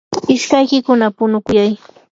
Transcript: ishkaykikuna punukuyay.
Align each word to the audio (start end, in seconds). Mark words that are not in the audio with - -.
ishkaykikuna 0.35 1.05
punukuyay. 1.17 1.73